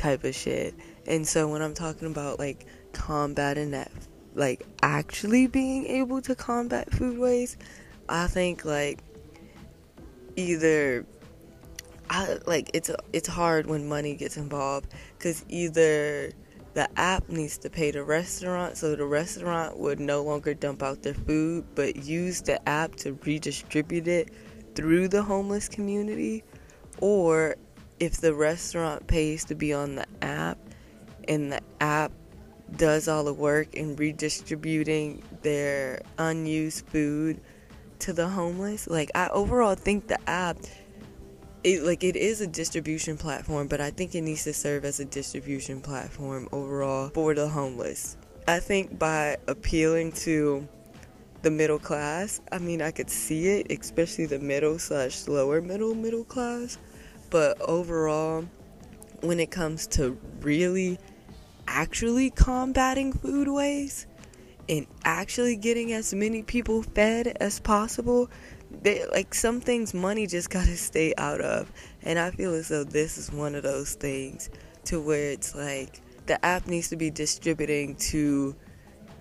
type 0.02 0.24
of 0.24 0.36
shit. 0.36 0.74
And 1.08 1.28
so 1.28 1.48
when 1.48 1.62
i'm 1.62 1.74
talking 1.74 2.08
about 2.08 2.40
like 2.40 2.66
combating 2.94 3.72
that 3.72 3.92
like 4.36 4.66
actually 4.82 5.48
being 5.48 5.86
able 5.86 6.22
to 6.22 6.36
combat 6.36 6.90
food 6.92 7.18
waste 7.18 7.58
i 8.08 8.28
think 8.28 8.64
like 8.64 9.00
either 10.36 11.06
I 12.10 12.40
like 12.46 12.72
it's 12.74 12.92
it's 13.14 13.28
hard 13.28 13.68
when 13.68 13.88
money 13.88 14.16
gets 14.16 14.38
involved 14.38 14.94
cuz 15.20 15.46
either 15.48 16.32
the 16.74 16.88
app 16.98 17.30
needs 17.30 17.58
to 17.60 17.70
pay 17.70 17.92
the 17.92 18.04
restaurant 18.04 18.78
so 18.78 18.96
the 18.96 19.06
restaurant 19.06 19.78
would 19.78 20.00
no 20.00 20.24
longer 20.24 20.54
dump 20.54 20.84
out 20.84 21.04
their 21.04 21.14
food 21.14 21.66
but 21.76 21.96
use 21.96 22.42
the 22.42 22.58
app 22.68 22.96
to 22.96 23.18
redistribute 23.26 24.08
it 24.08 24.30
through 24.76 25.08
the 25.08 25.24
homeless 25.24 25.70
community 25.70 26.44
or 27.00 27.56
if 28.02 28.18
the 28.18 28.34
restaurant 28.34 29.08
pays 29.08 29.46
to 29.46 29.56
be 29.56 29.72
on 29.74 29.96
the 29.96 30.06
app 30.22 30.58
and 31.30 31.54
the 31.54 31.62
app 31.80 32.12
does 32.76 33.08
all 33.08 33.24
the 33.24 33.34
work 33.34 33.74
in 33.74 33.96
redistributing 33.96 35.24
their 35.42 36.02
unused 36.18 36.86
food 36.88 37.40
to 38.00 38.12
the 38.12 38.28
homeless 38.28 38.88
like 38.88 39.10
i 39.16 39.28
overall 39.30 39.76
think 39.76 40.08
the 40.08 40.30
app 40.30 40.58
it 41.64 41.84
like 41.84 42.04
it 42.04 42.16
is 42.16 42.42
a 42.42 42.48
distribution 42.48 43.18
platform, 43.18 43.68
but 43.68 43.82
I 43.82 43.92
think 43.92 44.16
it 44.16 44.22
needs 44.22 44.44
to 44.46 44.54
serve 44.54 44.86
as 44.86 45.00
a 45.00 45.06
distribution 45.06 45.82
platform 45.82 46.50
overall 46.52 47.10
for 47.10 47.34
the 47.34 47.48
homeless. 47.48 48.18
I 48.48 48.60
think 48.60 48.98
by 48.98 49.38
appealing 49.48 50.14
to 50.14 50.68
the 51.44 51.52
middle 51.52 51.80
class, 51.80 52.42
I 52.52 52.58
mean 52.58 52.82
I 52.82 52.92
could 52.92 53.10
see 53.10 53.48
it, 53.48 53.72
especially 53.72 54.26
the 54.26 54.40
middle 54.40 54.80
slash 54.80 55.28
lower 55.28 55.62
middle 55.62 55.94
middle 55.94 56.24
class, 56.24 56.78
but 57.32 57.60
overall, 57.62 58.46
when 59.22 59.40
it 59.40 59.50
comes 59.50 59.88
to 59.88 60.20
really 60.42 61.00
actually 61.68 62.30
combating 62.30 63.14
food 63.14 63.48
waste 63.48 64.06
and 64.70 64.86
actually 65.06 65.56
getting 65.56 65.94
as 65.94 66.14
many 66.14 66.44
people 66.44 66.84
fed 66.84 67.36
as 67.40 67.60
possible, 67.60 68.30
they 68.84 69.06
like 69.08 69.34
some 69.34 69.60
things 69.62 69.94
money 69.94 70.28
just 70.28 70.50
gotta 70.52 70.78
stay 70.78 71.14
out 71.18 71.42
of. 71.42 71.72
And 72.04 72.20
i 72.20 72.30
feel 72.32 72.54
as 72.54 72.68
though 72.68 72.84
this 72.84 73.18
is 73.18 73.32
one 73.32 73.56
of 73.56 73.64
those 73.64 73.96
things 73.96 74.50
to 74.86 75.02
where 75.02 75.32
it's 75.32 75.56
like 75.56 76.02
the 76.28 76.44
app 76.46 76.68
needs 76.68 76.90
to 76.90 76.98
be 76.98 77.10
distributing 77.10 77.96
to 77.96 78.56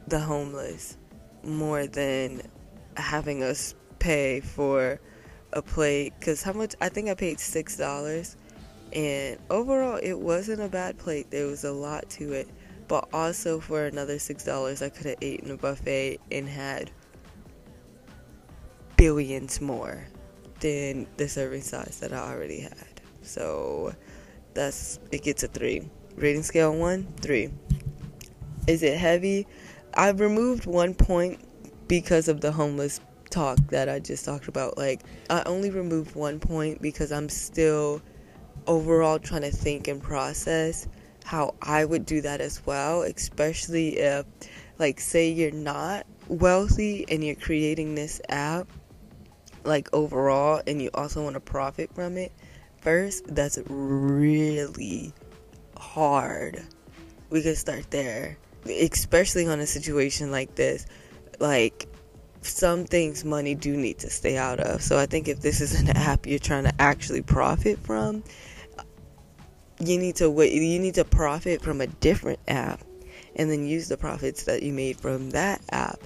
the 0.09 0.19
homeless 0.19 0.97
more 1.45 1.87
than 1.87 2.43
having 2.97 3.43
us 3.43 3.75
pay 3.99 4.40
for 4.40 5.00
a 5.52 5.62
plate 5.62 6.12
because 6.19 6.42
how 6.42 6.52
much 6.52 6.75
i 6.80 6.88
think 6.88 7.09
i 7.09 7.14
paid 7.14 7.38
six 7.40 7.76
dollars 7.76 8.37
and 8.92 9.38
overall 9.50 9.99
it 10.02 10.19
wasn't 10.19 10.61
a 10.61 10.69
bad 10.69 10.97
plate 10.99 11.30
there 11.30 11.47
was 11.47 11.64
a 11.64 11.73
lot 11.73 12.09
to 12.09 12.33
it 12.33 12.49
but 12.88 13.09
also 13.12 13.61
for 13.61 13.87
another 13.87 14.19
six 14.19 14.45
dollars 14.45 14.83
i 14.83 14.88
could 14.88 15.07
have 15.07 15.23
eaten 15.23 15.50
a 15.50 15.57
buffet 15.57 16.19
and 16.30 16.49
had 16.49 16.90
billions 19.00 19.62
more 19.62 20.07
than 20.61 21.07
the 21.16 21.26
serving 21.26 21.62
size 21.62 21.99
that 22.00 22.12
I 22.12 22.19
already 22.19 22.61
had. 22.61 23.00
So 23.23 23.95
that's 24.52 25.00
it 25.11 25.23
gets 25.23 25.42
a 25.42 25.49
three. 25.49 25.88
Rating 26.16 26.42
scale 26.42 26.76
one, 26.76 27.07
three. 27.21 27.50
Is 28.66 28.83
it 28.83 28.99
heavy? 28.99 29.47
I've 29.95 30.21
removed 30.21 30.66
one 30.66 30.92
point 30.92 31.40
because 31.88 32.28
of 32.28 32.42
the 32.42 32.52
homeless 32.52 33.00
talk 33.31 33.59
that 33.69 33.89
I 33.89 33.99
just 33.99 34.25
talked 34.25 34.49
about. 34.49 34.77
Like, 34.77 35.03
I 35.29 35.43
only 35.47 35.71
removed 35.71 36.15
one 36.15 36.41
point 36.41 36.83
because 36.83 37.13
I'm 37.13 37.29
still 37.29 38.03
overall 38.67 39.19
trying 39.19 39.43
to 39.43 39.51
think 39.51 39.89
and 39.89 40.03
process 40.03 40.87
how 41.25 41.55
I 41.63 41.85
would 41.85 42.07
do 42.07 42.21
that 42.23 42.41
as 42.41 42.65
well, 42.67 43.03
especially 43.03 43.99
if, 43.99 44.27
like, 44.79 45.01
say 45.01 45.31
you're 45.31 45.51
not 45.51 46.07
wealthy 46.29 47.05
and 47.09 47.25
you're 47.25 47.37
creating 47.37 47.95
this 47.95 48.21
app, 48.29 48.69
like, 49.65 49.89
overall, 49.93 50.63
and 50.67 50.83
you 50.83 50.91
also 50.95 51.23
want 51.23 51.35
to 51.35 51.41
profit 51.41 51.95
from 51.95 52.17
it. 52.17 52.33
First, 52.81 53.35
that's 53.35 53.59
really 53.69 55.13
hard. 55.77 56.63
We 57.29 57.43
could 57.43 57.59
start 57.59 57.91
there, 57.91 58.39
especially 58.67 59.47
on 59.47 59.61
a 59.61 59.67
situation 59.67 60.31
like 60.31 60.55
this. 60.55 60.87
Like, 61.39 61.87
some 62.42 62.85
things 62.85 63.25
money 63.25 63.54
do 63.54 63.76
need 63.76 63.99
to 63.99 64.11
stay 64.11 64.37
out 64.37 64.61
of. 64.61 64.82
So 64.82 64.99
I 64.99 65.06
think 65.06 65.28
if 65.28 65.40
this 65.40 65.61
is 65.61 65.80
an 65.80 65.88
app 65.97 66.26
you're 66.26 66.38
trying 66.38 66.64
to 66.64 66.73
actually 66.80 67.23
profit 67.23 67.78
from, 67.80 68.23
you 69.78 69.99
need 69.99 70.16
to 70.16 70.30
wait, 70.30 70.52
you 70.52 70.78
need 70.78 70.94
to 70.94 71.04
profit 71.04 71.62
from 71.62 71.80
a 71.80 71.87
different 71.87 72.38
app 72.49 72.80
and 73.37 73.50
then 73.50 73.66
use 73.66 73.88
the 73.88 73.97
profits 73.97 74.44
that 74.44 74.62
you 74.62 74.73
made 74.73 74.99
from 74.99 75.30
that 75.30 75.61
app 75.70 76.00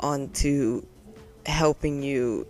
onto 0.00 0.82
helping 1.46 2.02
you 2.02 2.46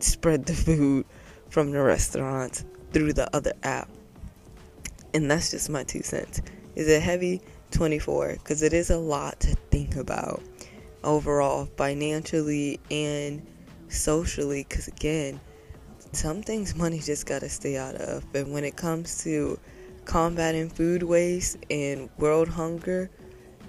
spread 0.00 0.44
the 0.46 0.54
food 0.54 1.04
from 1.48 1.70
the 1.70 1.80
restaurant 1.80 2.64
through 2.92 3.12
the 3.12 3.34
other 3.34 3.52
app. 3.62 3.88
And 5.14 5.30
that's 5.30 5.50
just 5.50 5.70
my 5.70 5.84
two 5.84 6.02
cents. 6.02 6.42
Is 6.74 6.88
it 6.88 7.02
heavy? 7.02 7.40
24 7.72 8.34
because 8.34 8.62
it 8.62 8.72
is 8.72 8.90
a 8.90 8.96
lot 8.96 9.40
to 9.40 9.54
think 9.70 9.96
about 9.96 10.42
overall 11.06 11.66
financially 11.76 12.78
and 12.90 13.46
socially 13.88 14.66
because 14.68 14.88
again 14.88 15.40
some 16.12 16.42
things 16.42 16.74
money 16.84 16.98
just 16.98 17.26
got 17.26 17.40
to 17.40 17.48
stay 17.48 17.76
out 17.76 17.94
of. 17.96 18.24
And 18.34 18.52
when 18.52 18.64
it 18.64 18.76
comes 18.76 19.22
to 19.24 19.58
combating 20.04 20.68
food 20.68 21.02
waste 21.02 21.58
and 21.70 22.08
world 22.18 22.48
hunger 22.48 23.10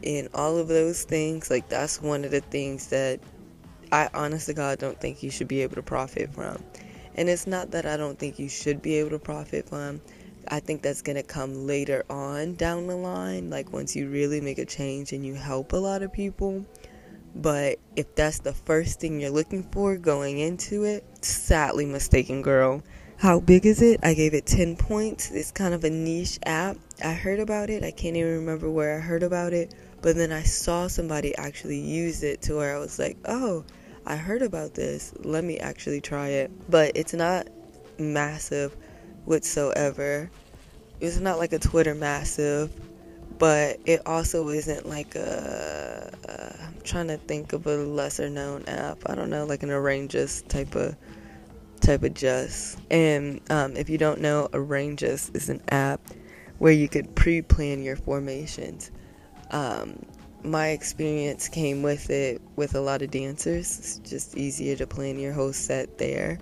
and 0.04 0.30
all 0.34 0.58
of 0.58 0.68
those 0.68 1.04
things 1.04 1.50
like 1.50 1.68
that's 1.68 2.00
one 2.00 2.24
of 2.24 2.30
the 2.30 2.42
things 2.42 2.90
that 2.90 3.20
i 3.92 4.08
honestly 4.14 4.54
god 4.54 4.78
don't 4.78 5.00
think 5.02 5.24
you 5.24 5.32
should 5.32 5.48
be 5.48 5.64
able 5.64 5.76
to 5.76 5.82
profit 5.82 6.34
from. 6.34 6.64
And 7.16 7.30
it's 7.30 7.48
not 7.48 7.72
that 7.72 7.86
i 7.86 7.98
don't 7.98 8.20
think 8.20 8.38
you 8.38 8.50
should 8.50 8.82
be 8.82 8.96
able 8.96 9.12
to 9.12 9.20
profit 9.20 9.68
from. 9.68 10.02
I 10.50 10.60
think 10.60 10.82
that's 10.82 11.02
going 11.02 11.18
to 11.18 11.24
come 11.24 11.68
later 11.68 12.06
on 12.10 12.56
down 12.56 12.88
the 12.88 12.96
line, 12.96 13.50
like 13.50 13.74
once 13.74 13.96
you 13.96 14.10
really 14.10 14.40
make 14.40 14.60
a 14.60 14.66
change 14.66 15.12
and 15.12 15.26
you 15.26 15.34
help 15.34 15.74
a 15.74 15.78
lot 15.78 16.04
of 16.04 16.14
people. 16.14 16.66
But 17.38 17.78
if 17.96 18.16
that's 18.16 18.40
the 18.40 18.54
first 18.54 19.00
thing 19.00 19.20
you're 19.20 19.30
looking 19.30 19.64
for 19.72 19.96
going 19.96 20.40
into 20.40 20.86
it, 20.86 21.06
sadly 21.24 21.86
mistaken, 21.86 22.42
girl. 22.42 22.82
How 23.18 23.40
big 23.40 23.66
is 23.66 23.82
it? 23.82 24.00
I 24.04 24.16
gave 24.16 24.34
it 24.34 24.46
10 24.46 24.76
points. 24.76 25.32
It's 25.32 25.52
kind 25.52 25.74
of 25.74 25.84
a 25.84 25.90
niche 25.90 26.40
app. 26.46 26.78
I 27.04 27.14
heard 27.14 27.40
about 27.40 27.70
it. 27.70 27.84
I 27.84 27.92
can't 27.92 28.18
even 28.18 28.40
remember 28.40 28.70
where 28.70 28.96
I 28.98 29.00
heard 29.00 29.24
about 29.24 29.54
it. 29.54 29.74
But 30.02 30.16
then 30.16 30.32
I 30.32 30.44
saw 30.44 30.88
somebody 30.88 31.36
actually 31.38 31.80
use 31.80 32.24
it 32.24 32.42
to 32.44 32.56
where 32.56 32.76
I 32.76 32.80
was 32.80 32.98
like, 32.98 33.18
oh, 33.26 33.64
I 34.06 34.16
heard 34.16 34.42
about 34.42 34.74
this. 34.74 35.14
Let 35.20 35.44
me 35.44 35.58
actually 35.58 36.02
try 36.02 36.30
it. 36.30 36.52
But 36.70 36.94
it's 36.96 37.14
not 37.14 37.48
massive 38.00 38.76
whatsoever. 39.26 40.30
It's 41.00 41.20
not 41.20 41.38
like 41.38 41.54
a 41.54 41.60
Twitter 41.60 41.94
massive 41.94 42.72
but 43.40 43.80
it 43.86 44.02
also 44.06 44.50
isn't 44.50 44.88
like 44.88 45.16
a. 45.16 46.12
am 46.30 46.74
trying 46.84 47.08
to 47.08 47.18
think 47.18 47.54
of 47.54 47.68
a 47.68 47.78
lesser 47.78 48.30
known 48.30 48.64
app. 48.68 49.00
I 49.06 49.16
don't 49.16 49.30
know, 49.30 49.46
like 49.46 49.64
an 49.64 49.70
ArrangeUs 49.70 50.48
type 50.48 50.76
of 50.76 50.96
type 51.82 52.04
of 52.04 52.14
just. 52.14 52.80
And 52.90 53.42
um, 53.50 53.76
if 53.76 53.90
you 53.90 53.98
don't 53.98 54.22
know, 54.22 54.50
ArrangeUs 54.52 55.36
is 55.36 55.50
an 55.50 55.62
app 55.70 56.02
where 56.58 56.74
you 56.74 56.90
could 56.90 57.16
pre-plan 57.16 57.84
your 57.84 57.96
formations. 57.96 58.92
Um, 59.52 60.04
my 60.44 60.70
experience 60.70 61.50
came 61.50 61.84
with 61.84 62.10
it 62.10 62.42
with 62.56 62.76
a 62.76 62.82
lot 62.82 63.02
of 63.02 63.12
dancers. 63.12 63.78
It's 63.80 63.98
just 64.10 64.38
easier 64.38 64.76
to 64.78 64.88
plan 64.88 65.20
your 65.20 65.34
whole 65.34 65.54
set 65.54 65.98
there. 65.98 66.40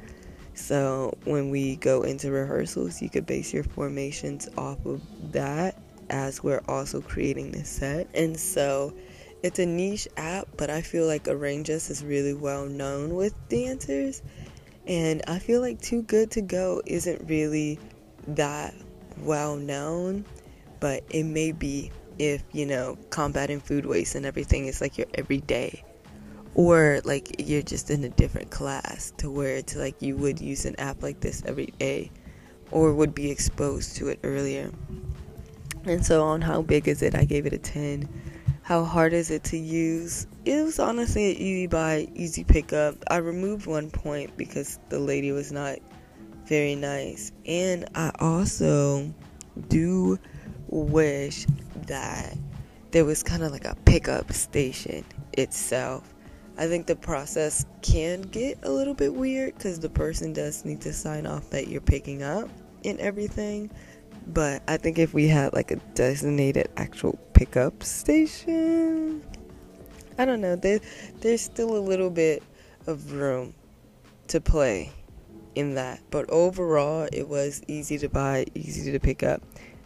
So 0.53 1.17
when 1.25 1.49
we 1.49 1.75
go 1.75 2.03
into 2.03 2.31
rehearsals, 2.31 3.01
you 3.01 3.09
could 3.09 3.25
base 3.25 3.53
your 3.53 3.63
formations 3.63 4.47
off 4.57 4.85
of 4.85 5.01
that 5.33 5.77
as 6.09 6.43
we're 6.43 6.63
also 6.67 7.01
creating 7.01 7.51
this 7.51 7.69
set. 7.69 8.07
And 8.13 8.39
so 8.39 8.93
it's 9.43 9.59
a 9.59 9.65
niche 9.65 10.07
app, 10.17 10.47
but 10.57 10.69
I 10.69 10.81
feel 10.81 11.05
like 11.05 11.25
ArrangeUs 11.25 11.89
is 11.89 12.03
really 12.03 12.33
well 12.33 12.65
known 12.65 13.15
with 13.15 13.33
dancers. 13.49 14.21
And 14.87 15.21
I 15.27 15.39
feel 15.39 15.61
like 15.61 15.81
Too 15.81 16.03
Good 16.03 16.31
to 16.31 16.41
Go 16.41 16.81
isn't 16.85 17.27
really 17.27 17.79
that 18.27 18.73
well 19.19 19.55
known, 19.55 20.25
but 20.79 21.03
it 21.09 21.23
may 21.23 21.51
be 21.51 21.91
if, 22.17 22.43
you 22.53 22.65
know, 22.65 22.97
combating 23.09 23.59
food 23.59 23.85
waste 23.85 24.15
and 24.15 24.25
everything 24.25 24.67
is 24.67 24.81
like 24.81 24.97
your 24.97 25.07
everyday. 25.13 25.83
Or 26.53 27.01
like 27.03 27.35
you're 27.39 27.61
just 27.61 27.89
in 27.91 28.03
a 28.03 28.09
different 28.09 28.49
class 28.49 29.11
to 29.17 29.29
where 29.29 29.57
it's 29.57 29.75
like 29.75 30.01
you 30.01 30.15
would 30.17 30.39
use 30.39 30.65
an 30.65 30.79
app 30.79 31.03
like 31.03 31.19
this 31.19 31.43
every 31.45 31.67
day 31.79 32.11
or 32.71 32.93
would 32.93 33.13
be 33.13 33.29
exposed 33.29 33.97
to 33.97 34.07
it 34.07 34.19
earlier. 34.23 34.71
And 35.85 36.03
so, 36.03 36.23
on 36.23 36.41
how 36.41 36.61
big 36.61 36.87
is 36.87 37.01
it, 37.01 37.15
I 37.15 37.25
gave 37.25 37.45
it 37.45 37.53
a 37.53 37.59
10. 37.59 38.09
How 38.63 38.83
hard 38.83 39.13
is 39.13 39.29
it 39.29 39.43
to 39.45 39.57
use? 39.57 40.25
It 40.43 40.63
was 40.63 40.79
honestly 40.79 41.31
an 41.31 41.37
easy 41.37 41.67
buy, 41.67 42.07
easy 42.15 42.43
pickup. 42.43 42.95
I 43.11 43.17
removed 43.17 43.67
one 43.67 43.91
point 43.91 44.35
because 44.37 44.79
the 44.89 44.97
lady 44.97 45.31
was 45.31 45.51
not 45.51 45.77
very 46.45 46.73
nice. 46.73 47.31
And 47.45 47.87
I 47.93 48.11
also 48.19 49.13
do 49.67 50.17
wish 50.67 51.45
that 51.85 52.35
there 52.89 53.05
was 53.05 53.21
kind 53.21 53.43
of 53.43 53.51
like 53.51 53.65
a 53.65 53.75
pickup 53.85 54.31
station 54.31 55.05
itself. 55.33 56.15
I 56.57 56.67
think 56.67 56.87
the 56.87 56.95
process 56.95 57.65
can 57.83 58.21
get 58.21 58.59
a 58.63 58.71
little 58.71 58.93
bit 58.93 59.13
weird 59.13 59.55
because 59.55 59.79
the 59.79 59.89
person 59.89 60.33
does 60.33 60.65
need 60.65 60.81
to 60.81 60.93
sign 60.93 61.27
off 61.27 61.49
that 61.51 61.67
you're 61.67 61.81
picking 61.81 62.23
up 62.23 62.49
and 62.83 62.99
everything. 62.99 63.69
But 64.27 64.63
I 64.67 64.77
think 64.77 64.97
if 64.97 65.13
we 65.13 65.27
had 65.27 65.53
like 65.53 65.71
a 65.71 65.77
designated 65.93 66.69
actual 66.77 67.19
pickup 67.33 67.83
station, 67.83 69.23
I 70.17 70.25
don't 70.25 70.41
know. 70.41 70.55
There, 70.55 70.79
there's 71.21 71.41
still 71.41 71.77
a 71.77 71.79
little 71.79 72.09
bit 72.09 72.43
of 72.87 73.11
room 73.11 73.53
to 74.27 74.41
play 74.41 74.91
in 75.55 75.75
that. 75.75 76.01
But 76.09 76.29
overall, 76.29 77.07
it 77.11 77.27
was 77.27 77.61
easy 77.67 77.97
to 77.99 78.09
buy, 78.09 78.45
easy 78.55 78.91
to 78.91 78.99
pick 78.99 79.23
up. 79.23 79.41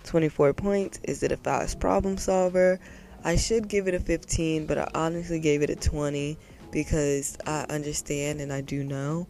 24 0.06 0.54
points. 0.54 1.00
Is 1.04 1.24
it 1.24 1.32
a 1.32 1.38
fast 1.38 1.80
problem 1.80 2.18
solver? 2.18 2.80
I 3.24 3.36
should 3.36 3.68
give 3.68 3.88
it 3.88 3.94
a 3.94 4.00
15, 4.00 4.66
but 4.66 4.78
I 4.78 4.90
honestly 4.96 5.40
gave 5.40 5.62
it 5.62 5.70
a 5.70 5.76
20 5.76 6.38
because 6.72 7.38
I 7.46 7.66
understand 7.70 8.40
and 8.40 8.54
I 8.54 8.62
do 8.62 8.84
know 8.84 9.28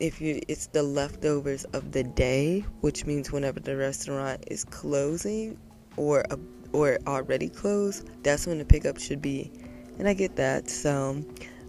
if 0.00 0.20
you 0.20 0.40
it's 0.48 0.66
the 0.68 0.82
leftovers 0.82 1.64
of 1.66 1.92
the 1.92 2.02
day, 2.02 2.64
which 2.80 3.04
means 3.04 3.30
whenever 3.30 3.60
the 3.60 3.76
restaurant 3.76 4.42
is 4.48 4.64
closing 4.64 5.58
or 5.96 6.24
a, 6.30 6.38
or 6.72 6.98
already 7.06 7.48
closed, 7.48 8.08
that's 8.22 8.46
when 8.46 8.58
the 8.58 8.64
pickup 8.64 8.98
should 8.98 9.20
be. 9.20 9.52
And 9.98 10.08
I 10.08 10.14
get 10.14 10.36
that. 10.36 10.70
So, 10.70 11.22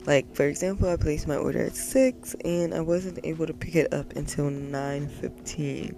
like 0.06 0.34
for 0.34 0.46
example, 0.46 0.90
I 0.90 0.96
placed 0.96 1.28
my 1.28 1.36
order 1.36 1.66
at 1.66 1.76
6 1.76 2.36
and 2.46 2.74
I 2.74 2.80
wasn't 2.80 3.20
able 3.24 3.46
to 3.46 3.54
pick 3.54 3.76
it 3.76 3.94
up 3.94 4.16
until 4.16 4.50
9:15. 4.50 5.96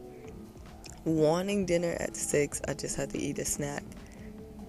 Wanting 1.05 1.65
dinner 1.65 1.95
at 1.99 2.15
6, 2.15 2.61
I 2.67 2.73
just 2.73 2.95
had 2.95 3.09
to 3.11 3.19
eat 3.19 3.37
a 3.37 3.45
snack. 3.45 3.83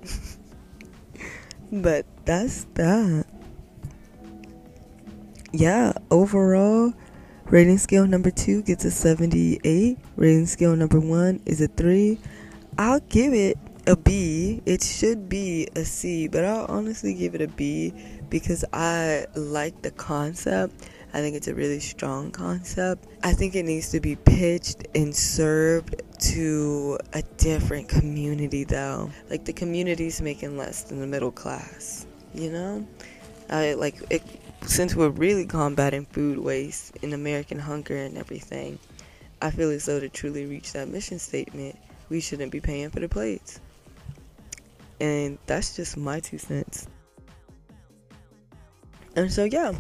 but 1.73 2.05
that's 2.27 2.65
that. 2.75 3.25
Yeah, 5.53 5.93
overall 6.11 6.93
Rating 7.47 7.77
scale 7.77 8.07
number 8.07 8.31
two 8.31 8.63
gets 8.63 8.87
a 8.87 8.91
78. 8.91 9.99
Rating 10.17 10.47
scale 10.47 10.75
number 10.75 10.99
one 10.99 11.41
is 11.45 11.61
a 11.61 11.69
3. 11.69 12.19
I'll 12.79 13.01
give 13.01 13.35
it 13.35 13.59
a 13.87 13.97
B. 13.97 14.63
It 14.65 14.83
should 14.83 15.29
be 15.29 15.69
a 15.77 15.85
C, 15.85 16.27
but 16.27 16.45
I'll 16.45 16.65
honestly 16.67 17.13
give 17.13 17.35
it 17.35 17.43
a 17.43 17.49
B 17.49 17.93
because 18.31 18.65
I 18.73 19.27
like 19.37 19.83
the 19.83 19.91
concept. 19.91 20.89
I 21.13 21.19
think 21.19 21.37
it's 21.37 21.47
a 21.47 21.55
really 21.55 21.81
strong 21.81 22.31
concept. 22.31 23.07
I 23.23 23.35
think 23.35 23.55
it 23.55 23.65
needs 23.65 23.91
to 23.91 24.01
be 24.01 24.17
pitched 24.17 24.89
and 24.95 25.15
served 25.15 26.03
to 26.33 26.99
a 27.13 27.23
different 27.37 27.89
community 27.89 28.65
though. 28.65 29.11
Like 29.29 29.45
the 29.45 29.53
community's 29.53 30.23
making 30.23 30.57
less 30.57 30.85
than 30.85 30.99
the 30.99 31.07
middle 31.07 31.31
class, 31.31 32.07
you 32.33 32.51
know? 32.51 32.87
I 33.51 33.75
like 33.75 33.97
it 34.11 34.23
since 34.67 34.95
we're 34.95 35.11
really 35.11 35.47
combating 35.47 36.07
food 36.07 36.39
waste 36.39 36.97
and 37.03 37.13
American 37.13 37.59
hunger 37.59 37.97
and 37.97 38.17
everything, 38.17 38.79
I 39.43 39.51
feel 39.51 39.71
as 39.71 39.85
though 39.87 40.01
to 40.01 40.09
truly 40.09 40.47
reach 40.47 40.73
that 40.73 40.89
mission 40.89 41.19
statement, 41.19 41.79
we 42.09 42.21
shouldn't 42.21 42.53
be 42.53 42.61
paying 42.61 42.91
for 42.91 43.01
the 43.01 43.09
plates. 43.09 43.61
And 45.01 45.39
that's 45.47 45.77
just 45.77 45.97
my 45.97 46.21
two 46.21 46.39
cents. 46.39 46.87
And 49.17 49.31
so, 49.31 49.45
yeah, 49.45 49.73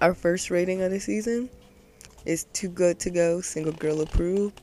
our 0.00 0.14
first 0.14 0.50
rating 0.50 0.80
of 0.82 0.90
the 0.90 1.00
season 1.00 1.50
is 2.24 2.44
Too 2.52 2.68
Good 2.68 2.98
to 3.00 3.10
Go, 3.10 3.40
Single 3.40 3.72
Girl 3.72 4.00
Approved. 4.00 4.60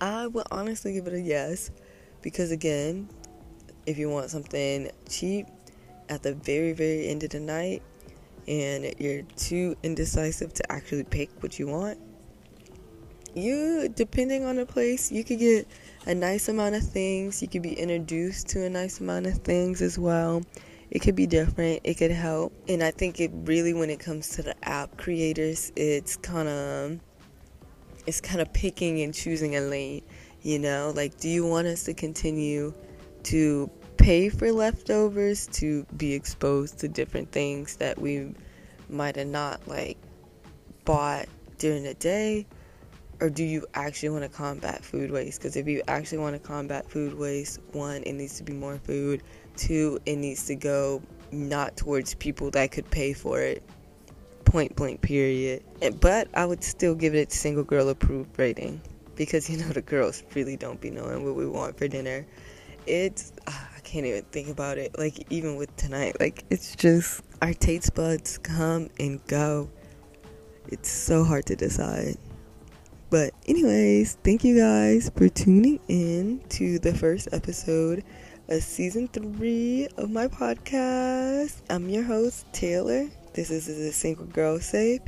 I 0.00 0.26
would 0.28 0.46
honestly 0.50 0.92
give 0.92 1.06
it 1.06 1.14
a 1.14 1.20
yes 1.20 1.70
because, 2.22 2.52
again, 2.52 3.08
if 3.86 3.98
you 3.98 4.08
want 4.08 4.30
something 4.30 4.90
cheap 5.08 5.46
at 6.08 6.22
the 6.22 6.34
very, 6.34 6.72
very 6.72 7.08
end 7.08 7.24
of 7.24 7.30
the 7.30 7.40
night 7.40 7.82
and 8.48 8.94
you're 8.98 9.22
too 9.36 9.76
indecisive 9.82 10.52
to 10.54 10.72
actually 10.72 11.04
pick 11.04 11.30
what 11.42 11.58
you 11.58 11.66
want, 11.66 11.98
you, 13.34 13.88
depending 13.94 14.44
on 14.44 14.56
the 14.56 14.66
place, 14.66 15.12
you 15.12 15.22
could 15.22 15.38
get 15.38 15.68
a 16.06 16.14
nice 16.14 16.48
amount 16.48 16.74
of 16.74 16.82
things. 16.82 17.42
You 17.42 17.48
could 17.48 17.62
be 17.62 17.74
introduced 17.74 18.48
to 18.48 18.64
a 18.64 18.70
nice 18.70 19.00
amount 19.00 19.26
of 19.26 19.38
things 19.38 19.82
as 19.82 19.98
well. 19.98 20.42
It 20.90 21.00
could 21.00 21.16
be 21.16 21.26
different, 21.26 21.80
it 21.84 21.94
could 21.94 22.12
help. 22.12 22.52
And 22.68 22.82
I 22.82 22.92
think 22.92 23.20
it 23.20 23.30
really, 23.34 23.74
when 23.74 23.90
it 23.90 24.00
comes 24.00 24.30
to 24.30 24.42
the 24.42 24.54
app 24.66 24.96
creators, 24.96 25.72
it's 25.76 26.16
kind 26.16 26.48
of. 26.48 27.00
It's 28.06 28.20
kind 28.20 28.40
of 28.40 28.52
picking 28.52 29.00
and 29.00 29.12
choosing 29.12 29.56
a 29.56 29.60
lane, 29.60 30.02
you 30.42 30.60
know? 30.60 30.92
Like, 30.94 31.18
do 31.18 31.28
you 31.28 31.44
want 31.44 31.66
us 31.66 31.82
to 31.86 31.94
continue 31.94 32.72
to 33.24 33.68
pay 33.96 34.28
for 34.28 34.52
leftovers 34.52 35.46
to 35.48 35.84
be 35.96 36.14
exposed 36.14 36.78
to 36.80 36.88
different 36.88 37.32
things 37.32 37.76
that 37.76 37.98
we 37.98 38.34
might 38.88 39.16
have 39.16 39.26
not 39.26 39.66
like 39.66 39.98
bought 40.84 41.26
during 41.58 41.82
the 41.82 41.94
day? 41.94 42.46
Or 43.20 43.30
do 43.30 43.44
you 43.44 43.66
actually 43.74 44.10
want 44.10 44.24
to 44.24 44.28
combat 44.28 44.84
food 44.84 45.10
waste? 45.10 45.40
Because 45.40 45.56
if 45.56 45.66
you 45.66 45.82
actually 45.88 46.18
want 46.18 46.34
to 46.34 46.38
combat 46.38 46.90
food 46.90 47.18
waste 47.18 47.60
one 47.72 48.02
it 48.02 48.12
needs 48.12 48.36
to 48.38 48.44
be 48.44 48.52
more 48.52 48.78
food. 48.78 49.22
Two 49.56 49.98
it 50.04 50.16
needs 50.16 50.46
to 50.46 50.54
go 50.54 51.02
not 51.32 51.76
towards 51.76 52.14
people 52.14 52.50
that 52.50 52.72
could 52.72 52.90
pay 52.90 53.12
for 53.12 53.40
it. 53.40 53.62
Point 54.44 54.76
blank 54.76 55.00
period. 55.00 55.62
But 56.00 56.28
i 56.34 56.44
would 56.44 56.62
still 56.62 56.94
give 56.94 57.14
it 57.14 57.32
a 57.32 57.36
single 57.36 57.64
girl 57.64 57.88
approved 57.88 58.38
rating. 58.38 58.80
Because 59.16 59.48
you 59.48 59.56
know 59.56 59.68
the 59.68 59.80
girls 59.82 60.22
really 60.34 60.56
don't 60.56 60.80
be 60.80 60.90
knowing 60.90 61.24
what 61.24 61.34
we 61.34 61.46
want 61.46 61.78
for 61.78 61.88
dinner. 61.88 62.26
It's 62.86 63.32
ah, 63.48 63.68
can't 63.86 64.04
even 64.04 64.24
think 64.24 64.48
about 64.48 64.76
it. 64.78 64.98
Like 64.98 65.24
even 65.30 65.56
with 65.56 65.74
tonight, 65.76 66.18
like 66.18 66.44
it's 66.50 66.74
just 66.74 67.22
our 67.40 67.54
taste 67.54 67.94
buds 67.94 68.36
come 68.38 68.90
and 68.98 69.24
go. 69.26 69.70
It's 70.68 70.90
so 70.90 71.22
hard 71.22 71.46
to 71.46 71.56
decide. 71.56 72.16
But 73.08 73.32
anyways, 73.46 74.18
thank 74.24 74.42
you 74.42 74.58
guys 74.58 75.10
for 75.16 75.28
tuning 75.28 75.78
in 75.86 76.40
to 76.50 76.80
the 76.80 76.92
first 76.92 77.28
episode 77.30 78.02
of 78.48 78.62
season 78.62 79.06
3 79.08 79.88
of 79.96 80.10
my 80.10 80.26
podcast. 80.26 81.62
I'm 81.70 81.88
your 81.88 82.02
host 82.02 82.52
Taylor. 82.52 83.08
This 83.34 83.50
is 83.50 83.66
the 83.66 83.92
Single 83.92 84.26
Girl 84.26 84.58
Safe 84.58 85.02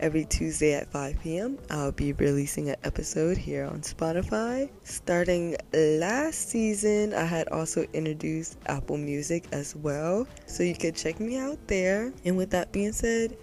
Every 0.00 0.24
Tuesday 0.24 0.74
at 0.74 0.90
5 0.90 1.20
p.m., 1.20 1.58
I'll 1.70 1.92
be 1.92 2.12
releasing 2.12 2.68
an 2.70 2.76
episode 2.84 3.36
here 3.36 3.64
on 3.64 3.80
Spotify. 3.80 4.70
Starting 4.82 5.56
last 5.72 6.50
season, 6.50 7.14
I 7.14 7.24
had 7.24 7.48
also 7.48 7.86
introduced 7.92 8.58
Apple 8.66 8.98
Music 8.98 9.44
as 9.52 9.74
well, 9.76 10.26
so 10.46 10.62
you 10.62 10.74
could 10.74 10.96
check 10.96 11.20
me 11.20 11.38
out 11.38 11.58
there. 11.68 12.12
And 12.24 12.36
with 12.36 12.50
that 12.50 12.72
being 12.72 12.92
said, 12.92 13.36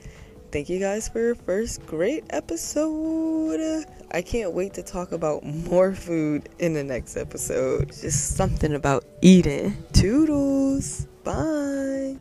thank 0.52 0.70
you 0.70 0.80
guys 0.80 1.08
for 1.08 1.20
your 1.20 1.36
first 1.36 1.86
great 1.86 2.26
episode. 2.30 3.86
I 4.12 4.22
can't 4.22 4.52
wait 4.54 4.74
to 4.74 4.84
talk 4.84 5.14
about 5.14 5.44
more 5.44 5.94
food 5.94 6.50
in 6.60 6.74
the 6.74 6.84
next 6.84 7.16
episode. 7.18 7.88
Just 7.88 8.36
something 8.36 8.74
about 8.74 9.06
eating. 9.22 9.78
Toodles. 9.94 11.08
Bye. 11.24 12.20